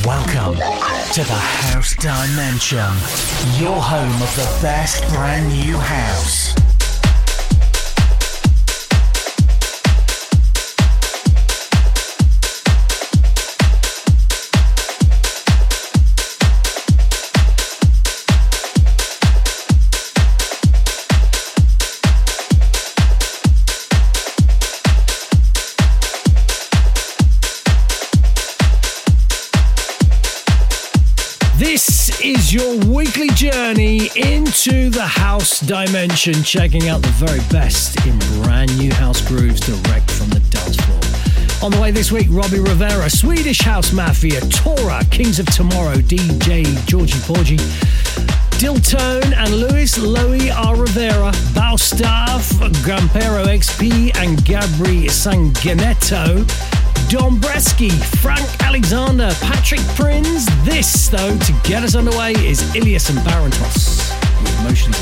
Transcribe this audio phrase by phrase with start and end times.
[0.00, 2.78] Welcome to the House Dimension,
[3.62, 6.71] your home of the best brand new house.
[32.52, 38.92] Your weekly journey into the house dimension, checking out the very best in brand new
[38.92, 41.64] house grooves direct from the dance floor.
[41.64, 46.66] On the way this week, Robbie Rivera, Swedish House Mafia, Toriah, Kings of Tomorrow, DJ
[46.86, 47.56] Georgie Porgie,
[48.60, 50.76] Dliteone and Luis Loowee R.
[50.76, 52.50] Rivera, Baustaff,
[52.84, 56.44] Gianpiero XP, and Gabry Sangineto.
[57.12, 60.46] Dombresky, Franz Alexander, Patrick Prins.
[60.64, 64.10] This, though, to get us underway, is Illyus and Barrientos
[64.42, 64.96] with Motions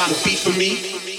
[0.00, 1.09] got a beat for me?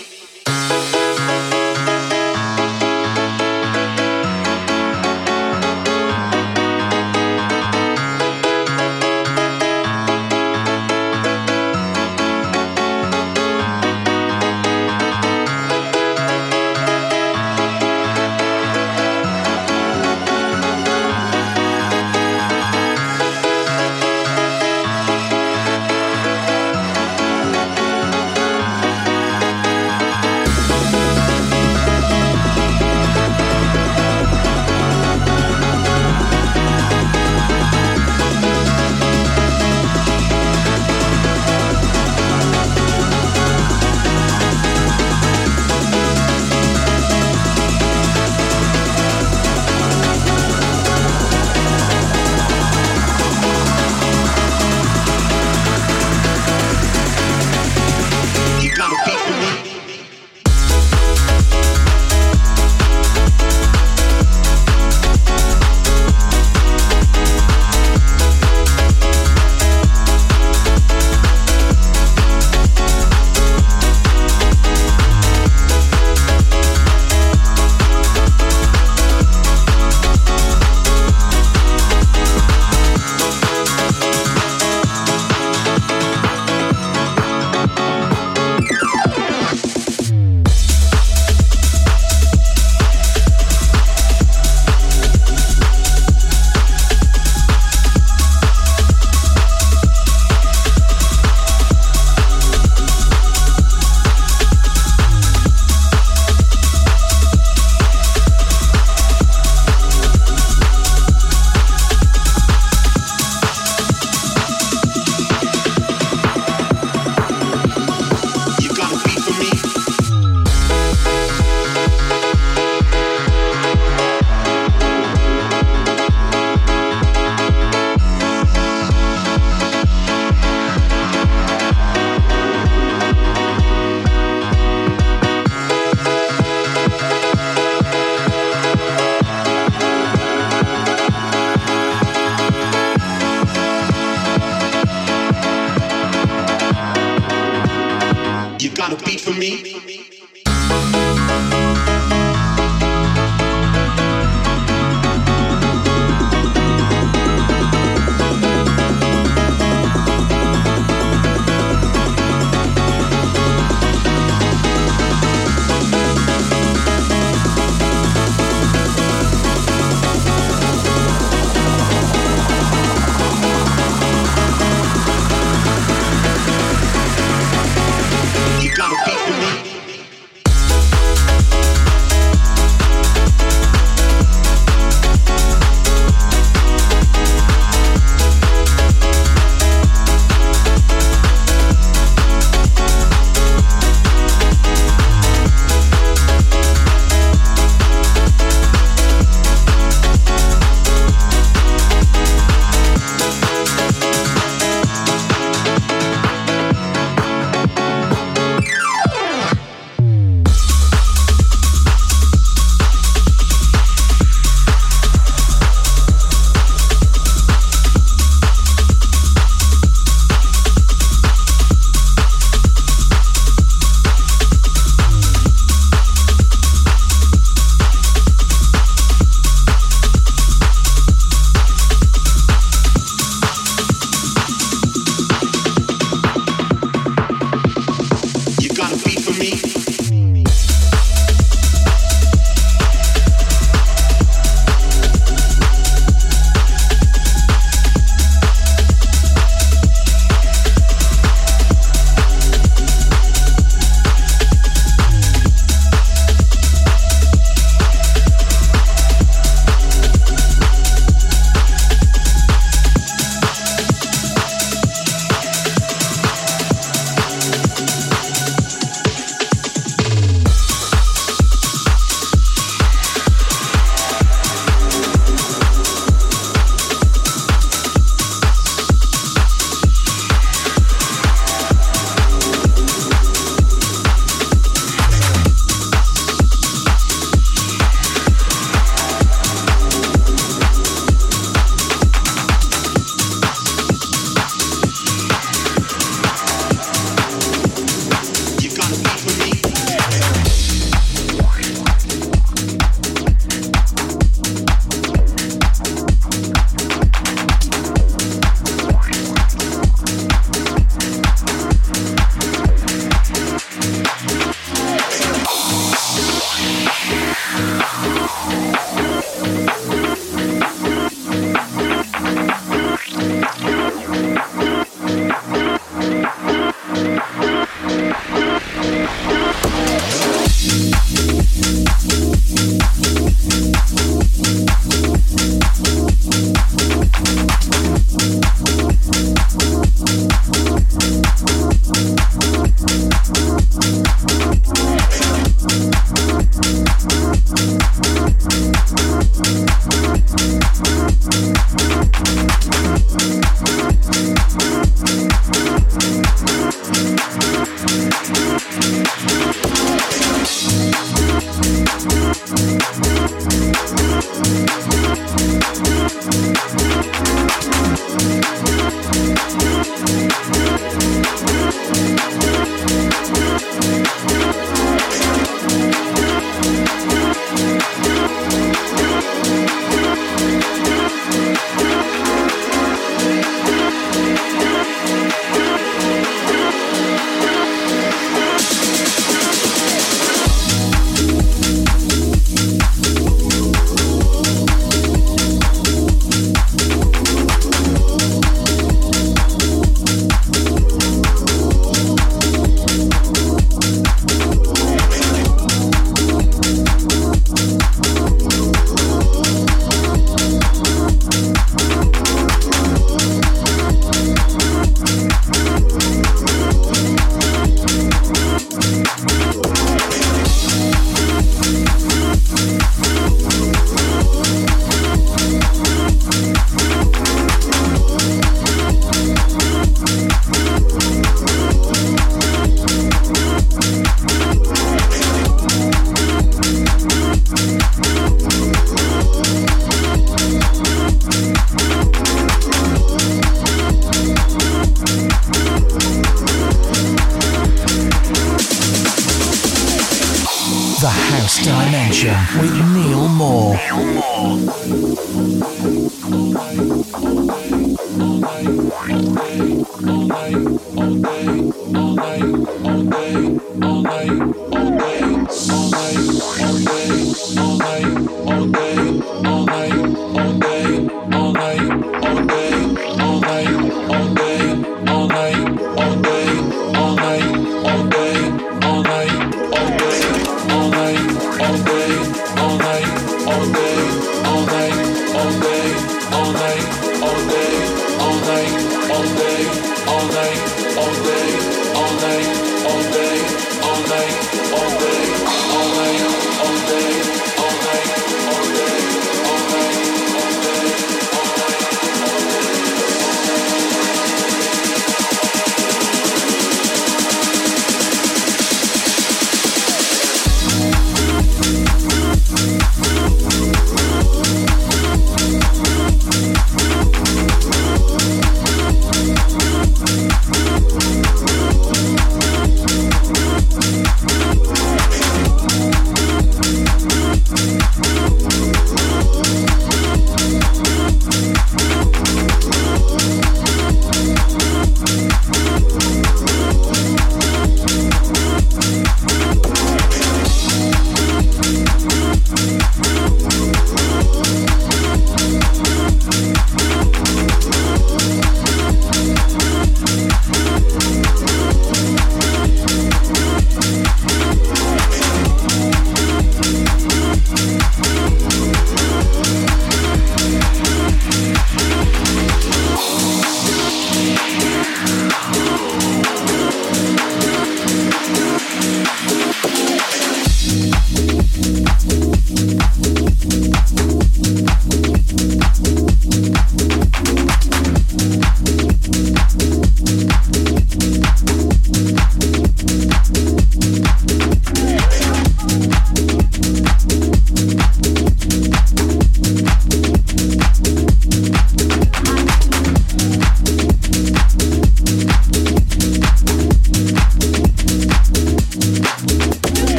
[460.31, 460.80] That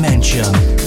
[0.00, 0.77] Dimension.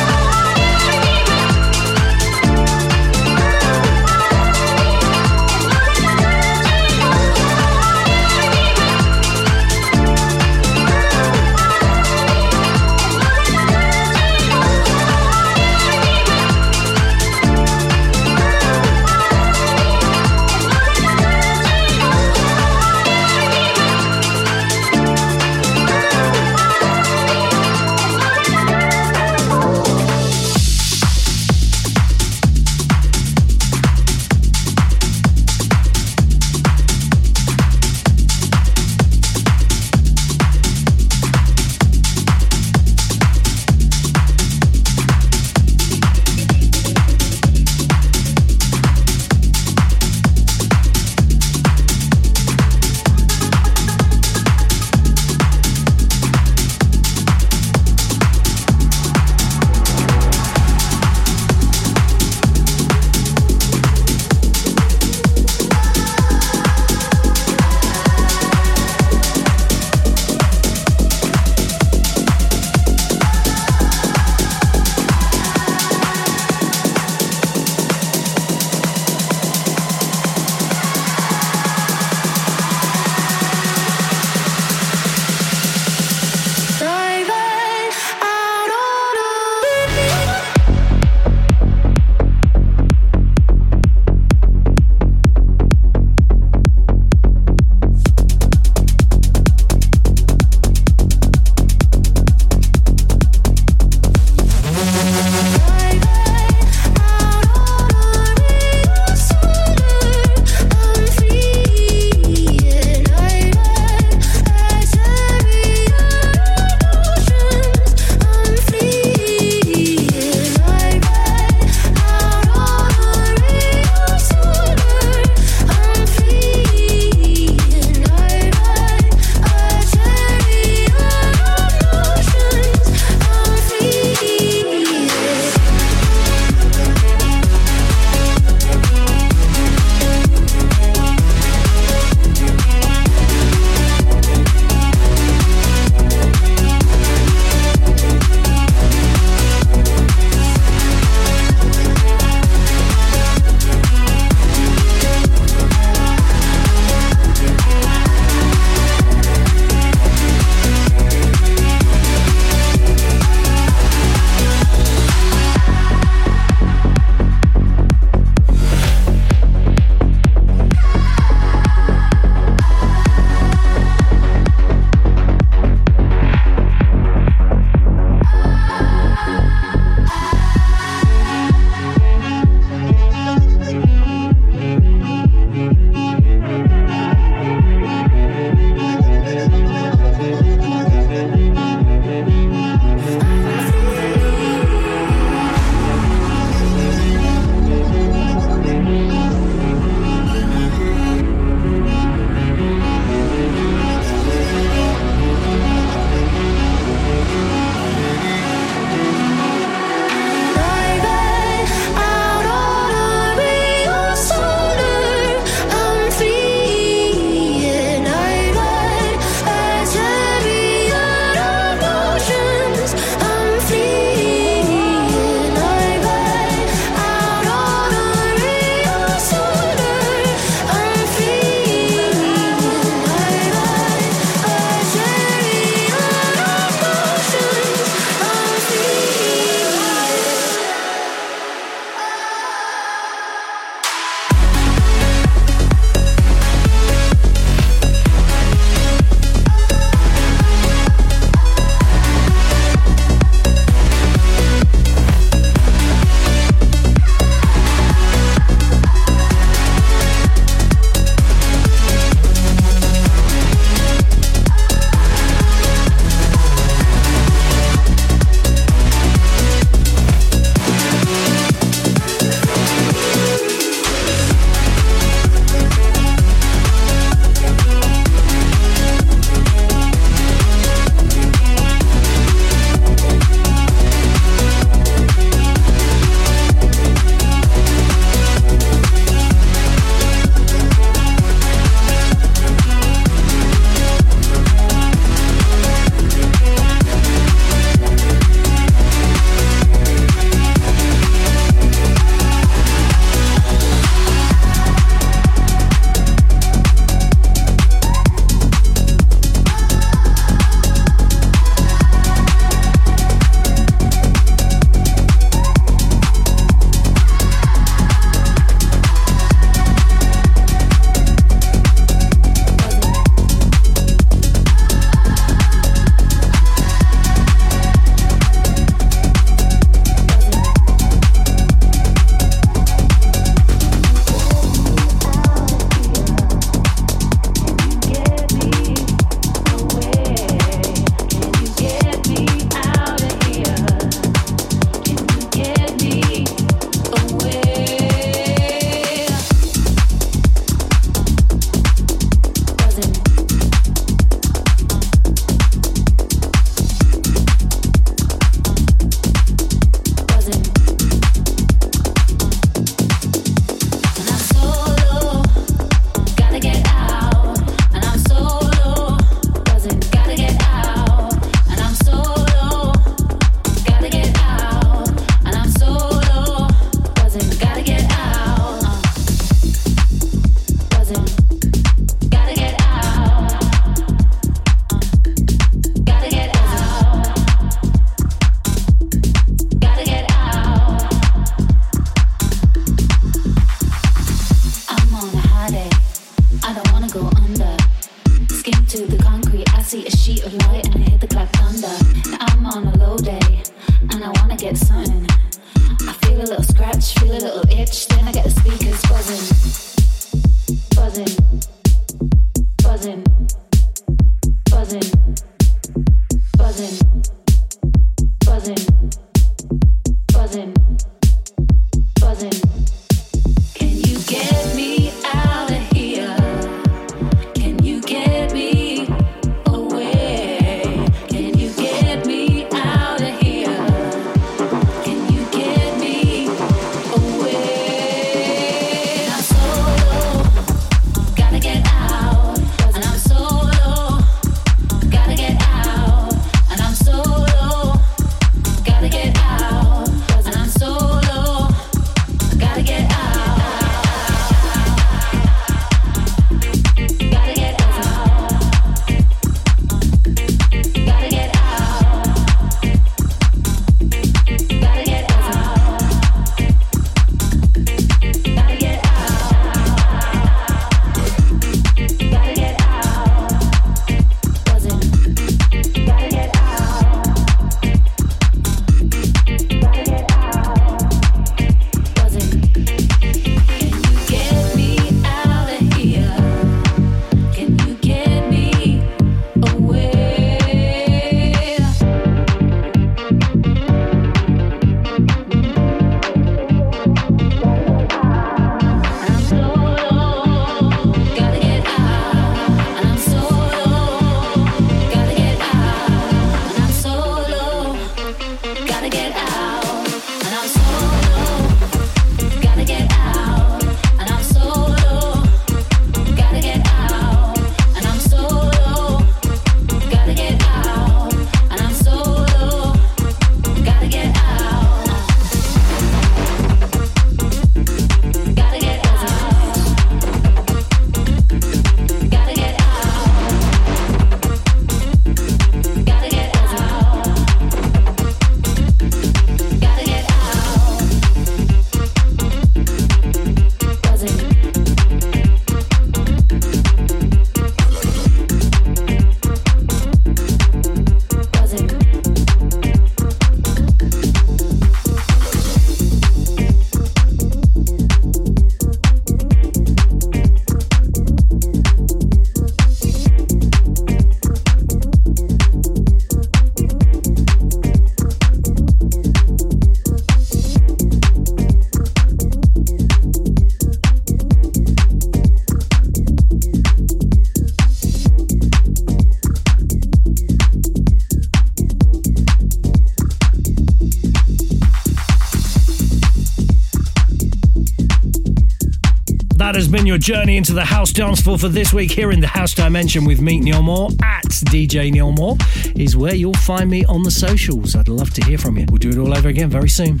[589.96, 593.06] Your journey into the house dance floor for this week here in the House Dimension
[593.06, 595.38] with me, Neil Moore, at DJ Neil Moore,
[595.74, 597.74] is where you'll find me on the socials.
[597.74, 598.66] I'd love to hear from you.
[598.68, 600.00] We'll do it all over again very soon.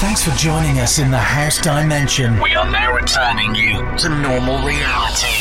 [0.00, 2.40] Thanks for joining us in the House Dimension.
[2.40, 5.39] We are now returning you to normal reality.